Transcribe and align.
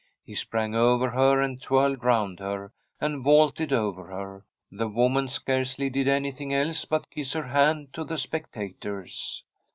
He 0.23 0.33
sprang 0.33 0.73
over 0.73 1.11
her, 1.11 1.39
and 1.43 1.61
twirled 1.61 2.03
round 2.03 2.39
her, 2.39 2.73
and 2.99 3.21
vaulted 3.23 3.71
over 3.71 4.05
her. 4.07 4.43
The 4.71 4.87
woman 4.87 5.27
scarcely 5.27 5.91
did 5.91 6.07
anything 6.07 6.51
else 6.55 6.85
but 6.85 7.11
kiss 7.11 7.33
her 7.33 7.45
hand 7.49 7.93
to 7.93 8.03
the 8.03 8.17
spectators. 8.17 9.43